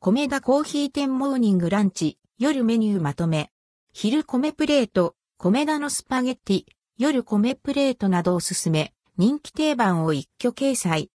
[0.00, 3.50] 米田コーヒー店モーニングランチ、夜メニューまとめ。
[3.92, 6.64] 昼米プレート、米田のスパゲッティ、
[6.98, 11.10] 夜米プレートなどを進め、人気定番を一挙掲載。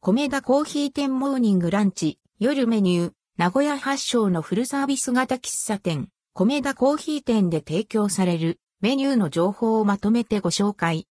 [0.00, 11.06] 米田コーヒー店モーニングランチ、夜メニュー、名古屋発祥のフルサービス型喫茶店、米田コーヒー店で提供されるメニューの情報をまとめてご紹介。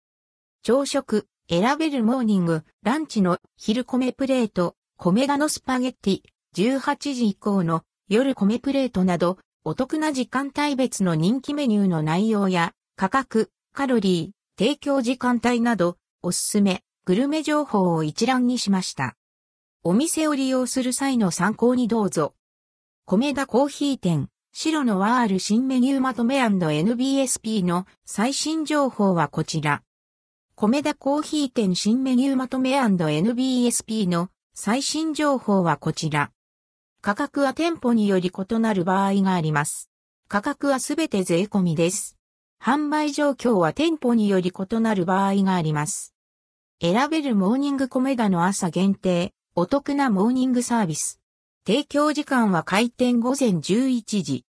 [0.63, 6.21] 朝食、選べるモーニング、ランチの昼米プレート、米田のスパゲッティ、
[6.57, 19.15] 18時以降の夜米プレートなど、お得な時間帯別の人気メニューの内容や、価格、カロリー、提供時間帯など、おすすめ、グルメ情報を一覧にしました。
[19.83, 22.33] お店を利用する際の参考にどうぞ。
[23.05, 29.81] 米田コーヒー店、白のワール新メニューまとめ &NBSP の最新情報はこちら。
[30.59, 36.31] 米田コーヒー店新メニューまとめ &NBSP の最新情報はこちら。
[36.99, 39.91] 価格は店舗により異なる場合があります。
[40.27, 42.17] 価格はすべて税込みです。
[42.59, 46.15] 販売状況は店舗により異なる場合があります。
[46.81, 51.19] 選べるモーニング米田の朝限定、お得なモーニングサービス。
[51.67, 54.43] 提供時間は開店午前11時。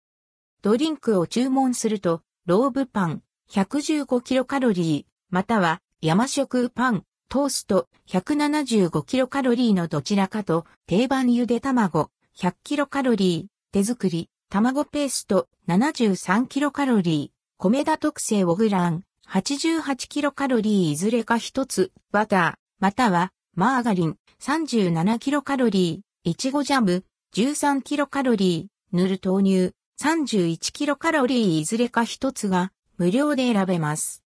[0.61, 34.24] ドリンクを注文すると、ローブパン115キロカロリー、または山食パン、トースト175キロカロリーのどちらかと定番ゆで卵100キロカロリー、手作り、卵ペースト73キロカロリー、米田特製オグラン88キロカロリーいずれか一つ、バター、またはマーガリン37キロカロリー、いちごジャム13キロカロリー、塗る豆乳31キロカロリーいずれか一つが無料で選べます。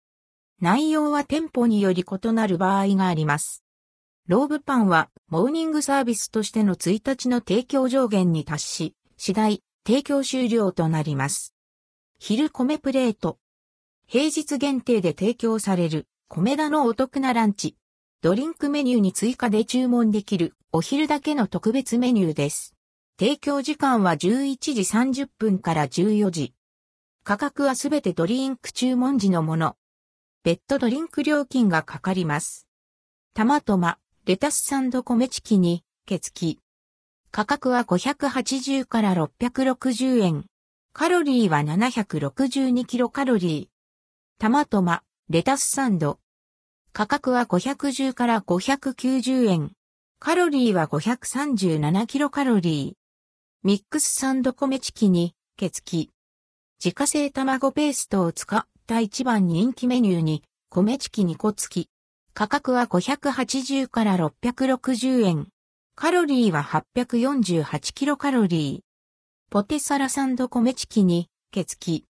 [0.61, 3.63] 内容は店舗により異なる場合があります。
[4.27, 11.53] ローブパンはモーニングサービスとしての1日の提供上限に達し、次第提供終了となります。
[12.19, 13.37] 昼米プレート。
[14.07, 17.75] 平日限定で提供される米田のお得なランチ。
[18.21, 22.75] ドリンクメニューに追加で注文できるお昼だけの特別メニューです。
[23.19, 26.53] 提供時間は11時30分から14時。
[27.23, 29.75] 価格はすべてドリンク注文時のもの。
[30.45, 32.67] 別途ドドリンク料金がかかります。
[33.33, 33.97] タマトマ、
[34.27, 36.59] レタスサンド米チキに、ケツキ。
[37.31, 40.45] 価格は580から660円。
[40.93, 44.39] カロリーは762キロカロリー。
[44.39, 45.01] タマトマ、
[45.31, 46.19] レタスサンド。
[46.93, 49.71] 価格は510から590円。
[50.19, 52.93] カロリーは537キロカロリー。
[53.63, 56.11] ミックスサンド米チキに、ケツキ。
[56.83, 61.89] 自家製卵ペーストを使った一番人気メニューに、米チキ2個付き。
[62.35, 65.47] 価格は580から660円。
[65.95, 69.51] カロリーは848キロカロリー。
[69.51, 72.05] ポテサラサンド米チキに、ケツキ。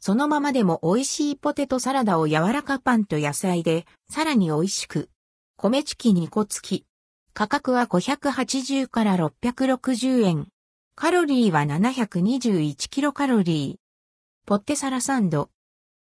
[0.00, 5.10] そのままでも美味しいポテトサラダを柔らかパンと野菜で、さらに美味しく。
[5.56, 6.86] 米チキ2個付き。
[7.34, 10.48] 価格は580から660円。
[10.96, 14.46] カロリーは721キロカロリー。
[14.46, 15.50] ポテサラサンド。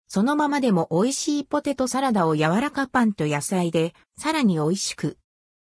[0.09, 5.19] そのままでも美味しいポテトサラダを柔らかパンと野菜で、さらに美味しく。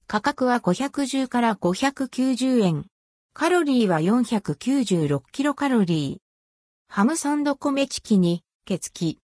[0.07, 2.85] 価格は510から590円。
[3.33, 6.93] カロリーは496キロカロリー。
[6.93, 9.19] ハムサンド米チキに、ケツキ。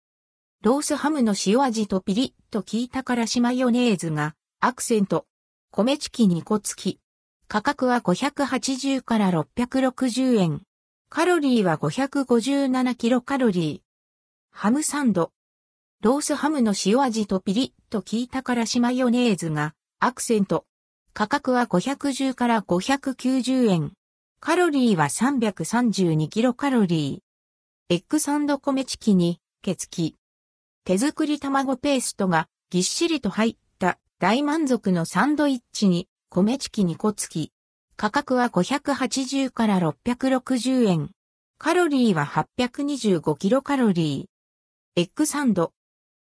[0.62, 5.26] ロースハムの塩味とピリッと効いたからしマヨネーズが、アクセント。
[5.70, 7.00] 米チキ2個付き。
[7.46, 10.62] 価格は580から660円。
[11.08, 13.89] カロリーは557キロカロリー。
[14.62, 15.32] ハムサンド。
[16.02, 20.66] ロースハムの塩味とピリッと効いたからしマヨネーズがアクセント。
[21.14, 23.92] 価格は510から590円。
[24.38, 27.94] カロリーは332キロカロリー。
[27.94, 30.16] エッグサンドコメチキ2個付き。
[30.84, 37.52] 手作り卵ペーストがぎっしりと入った大満足のサンドイッチにコメチキ2個付き。
[37.96, 41.10] 価格は580から660円。
[41.56, 44.39] カロリーは825キロカロリー。
[44.96, 45.72] エッグサンド。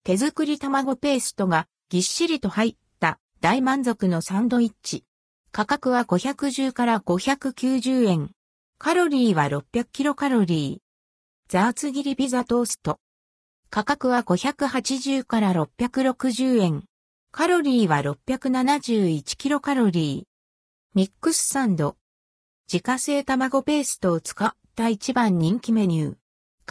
[0.03, 5.05] 手作り卵ペーストがぎっしりと入った大満足のサンドイッチ。
[5.53, 8.31] 価格は510から590円。
[8.77, 10.81] カロリーは600キロカロリー。
[11.47, 12.99] ザーツ切りピザトースト。
[13.69, 16.83] 価格は580から660円。
[17.31, 20.27] カロリーは671キロカロリー。
[20.93, 21.95] ミックスサンド。
[22.71, 26.20] 自家製卵ペーストを使った一番人気メニュー。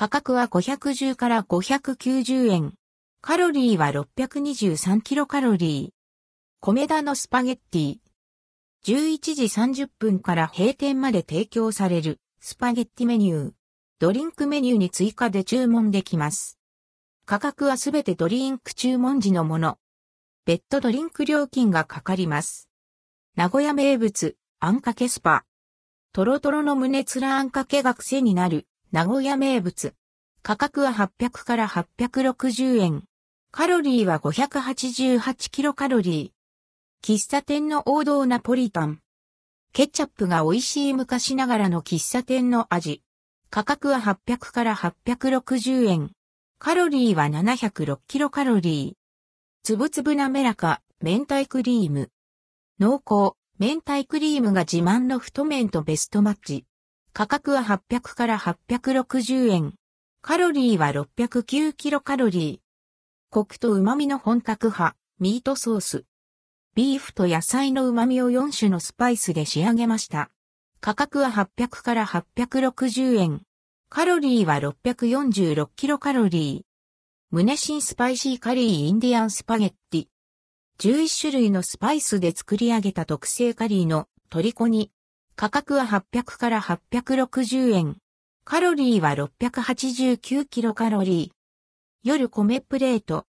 [0.01, 2.73] 価格は510から590円。
[3.21, 5.91] カロリーは623キロカロリー。
[6.59, 7.97] 米田のスパゲッティ。
[8.87, 13.53] 11時30分から閉店まで提供されるスパゲッティメニュー。
[13.99, 16.59] ドリンクメニューに追加で注文できます。
[17.27, 19.77] 価格はすべてドリンク注文時のもの。
[20.47, 22.71] 別途ドリンク料金がかかります。
[23.37, 25.45] 名古屋名物、あんかけスパ。
[26.15, 29.95] トロトロの胸つらあんかけが癖になる、名古屋名物。
[30.43, 33.05] 価格は800から860円。
[33.53, 37.07] カロリーは588キロカロリー。
[37.07, 38.99] 喫茶店の王道ナポリタン。
[39.73, 43.05] ケチャップが美味しい昔ながらの喫茶店の味。
[43.49, 46.11] 価格は800から860円。
[46.59, 48.99] カロリーは706キロカロリー。
[49.63, 52.11] つぶつぶ滑らか、明太クリーム。
[52.81, 56.67] 濃厚、明太クリームが自慢の太麺とベストマッチ。
[57.13, 59.75] 価格は800から860円。
[60.23, 62.71] カロリーは609キロカロリー。
[63.31, 66.05] コクと旨味の本格派、ミートソース。
[66.77, 70.31] ビーフと野菜の旨味を4種のスパイスで仕上げました。
[70.81, 73.43] 価格は800から860円。
[73.89, 76.65] カロリーは646キロカロリー。
[77.33, 80.07] 胸新スパイシーカリーインディアンスパゲッティ。
[80.79, 84.93] 11種類のスパイスで作り上げた特製カリーの虜に。
[85.41, 87.97] 価格は800から860円。
[88.45, 91.35] カロリーは689キロカロリー。
[92.03, 93.25] 夜米プレート。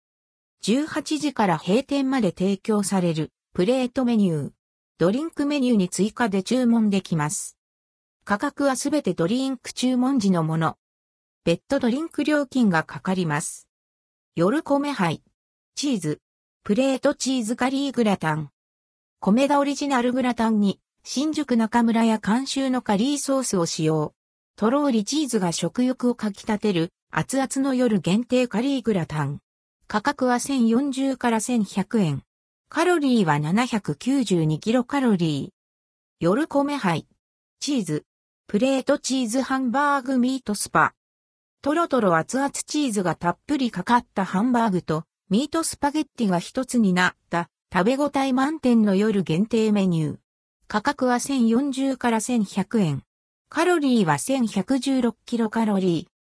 [0.65, 4.51] 18時から閉店まで提供されるプレートメニュー。
[4.97, 7.59] ドリンクメニューに追加で注文できます。
[8.25, 10.79] 価格はすべてドリンク注文時のもの。
[11.45, 13.69] 別途ドリンク料金がかかります。
[14.35, 15.23] 夜米杯。
[15.75, 16.23] チーズ。
[16.65, 18.49] プレートチーズカリーグラタン。
[19.21, 24.13] 米田オリジナルグラタンに新宿中村屋監修のカリーソースを使用。
[24.57, 29.39] とろーりチーズが食欲をかき立てる熱々の夜限定カリーグラタン。
[29.87, 32.23] 価格は1040から1100円。
[32.69, 35.51] カロリーは792キロカロリー。
[36.21, 37.07] 夜米杯。
[37.59, 38.05] チーズ。
[38.47, 40.93] プレートチーズハンバーグミートスパ。
[41.63, 50.19] トロトロ熱々チーズがたっぷりかかったハンバーグとミートスパゲッティが一つになった食べ応え満点の夜限定メニュー。
[50.71, 53.03] 価格は1040から1100円。
[53.49, 56.18] カロリーは1116キロカロリー。